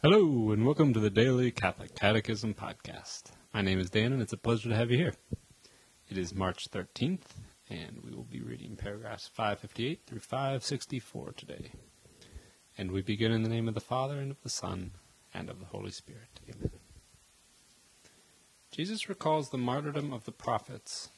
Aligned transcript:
Hello, 0.00 0.52
and 0.52 0.64
welcome 0.64 0.94
to 0.94 1.00
the 1.00 1.10
Daily 1.10 1.50
Catholic 1.50 1.96
Catechism 1.96 2.54
Podcast. 2.54 3.32
My 3.52 3.62
name 3.62 3.80
is 3.80 3.90
Dan, 3.90 4.12
and 4.12 4.22
it's 4.22 4.32
a 4.32 4.36
pleasure 4.36 4.68
to 4.68 4.76
have 4.76 4.92
you 4.92 4.96
here. 4.96 5.14
It 6.08 6.16
is 6.16 6.32
March 6.32 6.70
13th, 6.70 7.24
and 7.68 7.98
we 8.04 8.14
will 8.14 8.22
be 8.22 8.40
reading 8.40 8.76
paragraphs 8.76 9.26
558 9.26 10.02
through 10.06 10.20
564 10.20 11.32
today. 11.32 11.72
And 12.78 12.92
we 12.92 13.02
begin 13.02 13.32
in 13.32 13.42
the 13.42 13.48
name 13.48 13.66
of 13.66 13.74
the 13.74 13.80
Father, 13.80 14.20
and 14.20 14.30
of 14.30 14.40
the 14.42 14.48
Son, 14.48 14.92
and 15.34 15.50
of 15.50 15.58
the 15.58 15.66
Holy 15.66 15.90
Spirit. 15.90 16.38
Amen. 16.48 16.70
Jesus 18.70 19.08
recalls 19.08 19.50
the 19.50 19.58
martyrdom 19.58 20.12
of 20.12 20.26
the 20.26 20.30
prophets 20.30 21.08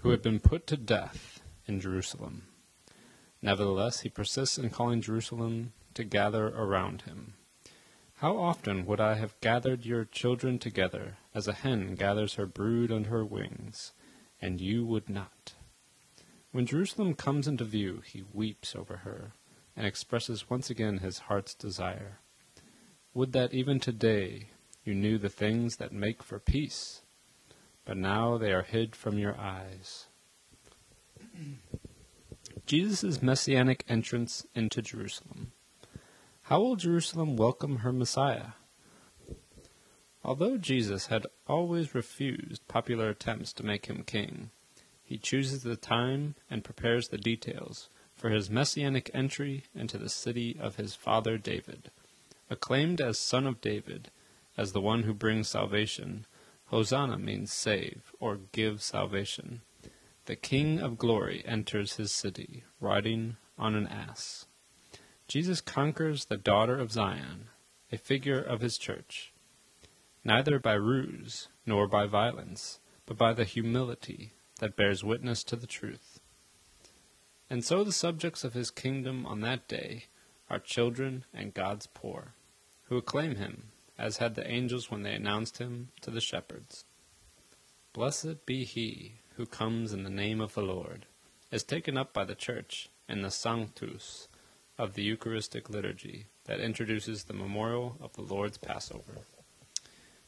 who 0.00 0.10
had 0.10 0.20
been 0.20 0.38
put 0.38 0.66
to 0.66 0.76
death 0.76 1.40
in 1.66 1.80
Jerusalem. 1.80 2.42
Nevertheless, 3.40 4.00
he 4.00 4.10
persists 4.10 4.58
in 4.58 4.68
calling 4.68 5.00
Jerusalem 5.00 5.72
to 5.94 6.04
gather 6.04 6.48
around 6.48 7.02
him 7.02 7.36
how 8.18 8.36
often 8.36 8.86
would 8.86 9.00
I 9.00 9.14
have 9.14 9.40
gathered 9.40 9.84
your 9.84 10.04
children 10.04 10.58
together, 10.58 11.16
as 11.34 11.48
a 11.48 11.52
hen 11.52 11.94
gathers 11.96 12.34
her 12.34 12.46
brood 12.46 12.92
under 12.92 13.10
her 13.10 13.24
wings, 13.24 13.92
and 14.40 14.60
you 14.60 14.86
would 14.86 15.08
not. 15.08 15.54
When 16.52 16.66
Jerusalem 16.66 17.14
comes 17.14 17.48
into 17.48 17.64
view, 17.64 18.02
he 18.06 18.22
weeps 18.32 18.76
over 18.76 18.98
her, 18.98 19.32
and 19.76 19.86
expresses 19.86 20.48
once 20.48 20.70
again 20.70 20.98
his 20.98 21.20
heart's 21.20 21.54
desire. 21.54 22.20
Would 23.12 23.32
that 23.32 23.52
even 23.52 23.80
today 23.80 24.50
you 24.84 24.94
knew 24.94 25.18
the 25.18 25.28
things 25.28 25.76
that 25.76 25.92
make 25.92 26.22
for 26.22 26.38
peace, 26.38 27.02
but 27.84 27.96
now 27.96 28.38
they 28.38 28.52
are 28.52 28.62
hid 28.62 28.94
from 28.94 29.18
your 29.18 29.36
eyes. 29.36 30.06
Jesus' 32.66 33.20
messianic 33.20 33.84
entrance 33.88 34.46
into 34.54 34.80
Jerusalem. 34.80 35.52
How 36.48 36.60
will 36.60 36.76
Jerusalem 36.76 37.38
welcome 37.38 37.76
her 37.78 37.90
Messiah? 37.90 38.48
Although 40.22 40.58
Jesus 40.58 41.06
had 41.06 41.26
always 41.46 41.94
refused 41.94 42.68
popular 42.68 43.08
attempts 43.08 43.50
to 43.54 43.64
make 43.64 43.86
him 43.86 44.02
king, 44.04 44.50
he 45.02 45.16
chooses 45.16 45.62
the 45.62 45.76
time 45.76 46.34
and 46.50 46.62
prepares 46.62 47.08
the 47.08 47.16
details 47.16 47.88
for 48.14 48.28
his 48.28 48.50
messianic 48.50 49.10
entry 49.14 49.64
into 49.74 49.96
the 49.96 50.10
city 50.10 50.54
of 50.60 50.76
his 50.76 50.94
father 50.94 51.38
David. 51.38 51.90
Acclaimed 52.50 53.00
as 53.00 53.18
Son 53.18 53.46
of 53.46 53.62
David, 53.62 54.10
as 54.54 54.72
the 54.72 54.82
one 54.82 55.04
who 55.04 55.14
brings 55.14 55.48
salvation, 55.48 56.26
Hosanna 56.66 57.16
means 57.16 57.54
save 57.54 58.12
or 58.20 58.36
give 58.52 58.82
salvation. 58.82 59.62
The 60.26 60.36
King 60.36 60.78
of 60.78 60.98
glory 60.98 61.42
enters 61.46 61.96
his 61.96 62.12
city, 62.12 62.64
riding 62.80 63.38
on 63.56 63.74
an 63.74 63.86
ass. 63.86 64.44
Jesus 65.26 65.60
conquers 65.60 66.26
the 66.26 66.36
daughter 66.36 66.78
of 66.78 66.92
Zion, 66.92 67.48
a 67.90 67.96
figure 67.96 68.40
of 68.40 68.60
his 68.60 68.76
church, 68.78 69.32
neither 70.22 70.58
by 70.58 70.74
ruse 70.74 71.48
nor 71.66 71.88
by 71.88 72.06
violence, 72.06 72.78
but 73.06 73.16
by 73.16 73.32
the 73.32 73.44
humility 73.44 74.32
that 74.60 74.76
bears 74.76 75.02
witness 75.02 75.42
to 75.44 75.56
the 75.56 75.66
truth. 75.66 76.20
And 77.48 77.64
so 77.64 77.84
the 77.84 77.92
subjects 77.92 78.44
of 78.44 78.54
his 78.54 78.70
kingdom 78.70 79.26
on 79.26 79.40
that 79.40 79.68
day 79.68 80.06
are 80.50 80.58
children 80.58 81.24
and 81.32 81.54
God's 81.54 81.86
poor, 81.86 82.34
who 82.84 82.96
acclaim 82.96 83.36
him, 83.36 83.70
as 83.98 84.18
had 84.18 84.34
the 84.34 84.48
angels 84.50 84.90
when 84.90 85.02
they 85.02 85.14
announced 85.14 85.58
him 85.58 85.88
to 86.02 86.10
the 86.10 86.20
shepherds. 86.20 86.84
Blessed 87.92 88.44
be 88.46 88.64
he 88.64 89.20
who 89.36 89.46
comes 89.46 89.92
in 89.92 90.04
the 90.04 90.10
name 90.10 90.40
of 90.40 90.54
the 90.54 90.62
Lord, 90.62 91.06
is 91.50 91.62
taken 91.62 91.96
up 91.96 92.12
by 92.12 92.24
the 92.24 92.34
church 92.34 92.88
in 93.08 93.22
the 93.22 93.30
Sanctus, 93.30 94.28
of 94.78 94.94
the 94.94 95.02
Eucharistic 95.02 95.70
liturgy 95.70 96.26
that 96.44 96.60
introduces 96.60 97.24
the 97.24 97.32
memorial 97.32 97.96
of 98.00 98.12
the 98.14 98.22
Lord's 98.22 98.58
Passover. 98.58 99.18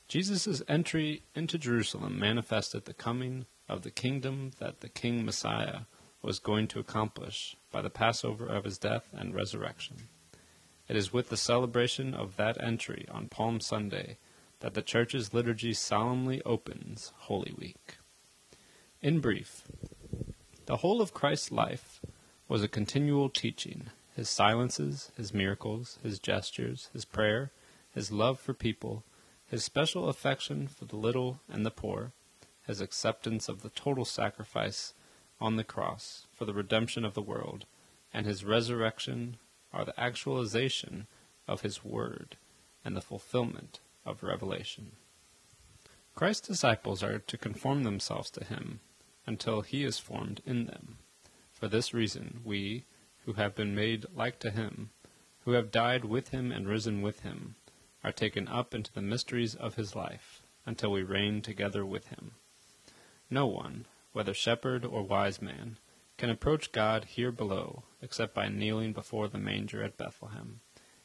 Jesus' 0.08 0.62
entry 0.68 1.22
into 1.34 1.58
Jerusalem 1.58 2.18
manifested 2.18 2.84
the 2.84 2.94
coming 2.94 3.46
of 3.68 3.82
the 3.82 3.90
kingdom 3.90 4.52
that 4.60 4.80
the 4.80 4.88
King 4.88 5.24
Messiah 5.24 5.80
was 6.22 6.38
going 6.38 6.68
to 6.68 6.78
accomplish 6.78 7.56
by 7.72 7.82
the 7.82 7.90
Passover 7.90 8.46
of 8.46 8.64
his 8.64 8.78
death 8.78 9.08
and 9.12 9.34
resurrection. 9.34 10.08
It 10.88 10.96
is 10.96 11.12
with 11.12 11.28
the 11.28 11.36
celebration 11.36 12.14
of 12.14 12.36
that 12.36 12.62
entry 12.62 13.06
on 13.10 13.28
Palm 13.28 13.60
Sunday 13.60 14.18
that 14.60 14.74
the 14.74 14.82
Church's 14.82 15.34
liturgy 15.34 15.74
solemnly 15.74 16.40
opens 16.44 17.12
Holy 17.16 17.52
Week. 17.58 17.98
In 19.02 19.18
brief, 19.20 19.62
the 20.66 20.78
whole 20.78 21.00
of 21.00 21.12
Christ's 21.12 21.50
life 21.50 22.00
was 22.48 22.62
a 22.62 22.68
continual 22.68 23.28
teaching 23.28 23.90
his 24.16 24.30
silences, 24.30 25.12
his 25.14 25.34
miracles, 25.34 25.98
his 26.02 26.18
gestures, 26.18 26.88
his 26.94 27.04
prayer, 27.04 27.52
his 27.92 28.10
love 28.10 28.40
for 28.40 28.54
people, 28.54 29.04
his 29.46 29.62
special 29.62 30.08
affection 30.08 30.66
for 30.66 30.86
the 30.86 30.96
little 30.96 31.38
and 31.50 31.66
the 31.66 31.70
poor, 31.70 32.12
his 32.66 32.80
acceptance 32.80 33.46
of 33.46 33.60
the 33.60 33.68
total 33.68 34.06
sacrifice 34.06 34.94
on 35.38 35.56
the 35.56 35.64
cross 35.64 36.26
for 36.32 36.46
the 36.46 36.54
redemption 36.54 37.04
of 37.04 37.12
the 37.12 37.20
world, 37.20 37.66
and 38.12 38.24
his 38.24 38.42
resurrection 38.42 39.36
are 39.70 39.84
the 39.84 40.00
actualization 40.00 41.06
of 41.46 41.60
his 41.60 41.84
word 41.84 42.36
and 42.82 42.96
the 42.96 43.02
fulfillment 43.02 43.80
of 44.06 44.22
revelation. 44.22 44.92
Christ's 46.14 46.48
disciples 46.48 47.02
are 47.02 47.18
to 47.18 47.36
conform 47.36 47.84
themselves 47.84 48.30
to 48.30 48.44
him 48.44 48.80
until 49.26 49.60
he 49.60 49.84
is 49.84 49.98
formed 49.98 50.40
in 50.46 50.64
them. 50.64 50.96
For 51.52 51.68
this 51.68 51.92
reason, 51.92 52.40
we, 52.42 52.86
who 53.26 53.34
have 53.34 53.54
been 53.54 53.74
made 53.74 54.06
like 54.14 54.38
to 54.38 54.50
him, 54.50 54.90
who 55.40 55.50
have 55.52 55.72
died 55.72 56.04
with 56.04 56.28
him 56.28 56.50
and 56.52 56.68
risen 56.68 57.02
with 57.02 57.20
him, 57.20 57.56
are 58.02 58.12
taken 58.12 58.46
up 58.46 58.72
into 58.72 58.92
the 58.92 59.02
mysteries 59.02 59.56
of 59.56 59.74
his 59.74 59.96
life, 59.96 60.42
until 60.64 60.92
we 60.92 61.02
reign 61.02 61.42
together 61.42 61.84
with 61.84 62.06
him. 62.06 62.30
No 63.28 63.46
one, 63.46 63.86
whether 64.12 64.32
shepherd 64.32 64.84
or 64.84 65.02
wise 65.02 65.42
man, 65.42 65.76
can 66.16 66.30
approach 66.30 66.70
God 66.70 67.04
here 67.04 67.32
below 67.32 67.82
except 68.00 68.32
by 68.32 68.48
kneeling 68.48 68.92
before 68.92 69.26
the 69.26 69.38
manger 69.38 69.82
at 69.82 69.98
Bethlehem, 69.98 70.60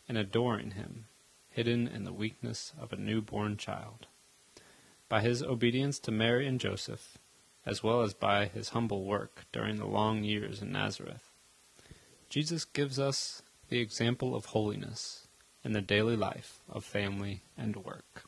and 0.08 0.16
adoring 0.16 0.72
him, 0.72 1.06
hidden 1.50 1.88
in 1.88 2.04
the 2.04 2.14
weakness 2.14 2.74
of 2.80 2.94
a 2.94 2.98
newborn 2.98 3.58
child. 3.58 4.06
By 5.10 5.22
his 5.22 5.42
obedience 5.42 5.98
to 6.00 6.12
Mary 6.12 6.46
and 6.46 6.60
Joseph, 6.60 7.18
as 7.66 7.82
well 7.82 8.02
as 8.02 8.14
by 8.14 8.46
his 8.46 8.70
humble 8.70 9.06
work 9.06 9.46
during 9.52 9.78
the 9.78 9.88
long 9.88 10.24
years 10.24 10.62
in 10.62 10.72
Nazareth, 10.72 11.31
Jesus 12.32 12.64
gives 12.64 12.98
us 12.98 13.42
the 13.68 13.80
example 13.80 14.34
of 14.34 14.46
holiness 14.46 15.28
in 15.66 15.74
the 15.74 15.82
daily 15.82 16.16
life 16.16 16.62
of 16.70 16.86
family 16.86 17.44
and 17.58 17.76
work. 17.76 18.24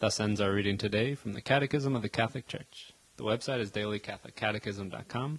Thus 0.00 0.18
ends 0.18 0.40
our 0.40 0.52
reading 0.52 0.76
today 0.76 1.14
from 1.14 1.32
the 1.32 1.40
Catechism 1.40 1.94
of 1.94 2.02
the 2.02 2.08
Catholic 2.08 2.48
Church. 2.48 2.94
The 3.16 3.22
website 3.22 3.60
is 3.60 3.70
dailycatholiccatechism.com, 3.70 5.38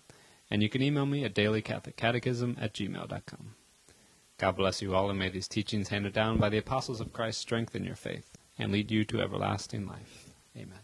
and 0.50 0.64
you 0.64 0.70
can 0.70 0.82
email 0.82 1.06
me 1.06 1.26
at 1.26 1.36
dailycatholiccatechism 1.36 2.56
at 2.58 2.74
gmail.com. 2.74 3.56
God 4.38 4.52
bless 4.56 4.82
you 4.82 4.96
all, 4.96 5.10
and 5.10 5.20
may 5.20 5.28
these 5.28 5.50
teachings 5.50 5.90
handed 5.90 6.14
down 6.14 6.38
by 6.38 6.48
the 6.48 6.60
apostles 6.60 7.02
of 7.02 7.12
Christ 7.12 7.42
strengthen 7.42 7.84
your 7.84 7.98
faith 7.98 8.38
and 8.58 8.72
lead 8.72 8.92
you 8.92 9.04
to 9.04 9.20
everlasting 9.20 9.86
life. 9.86 10.30
Amen. 10.56 10.80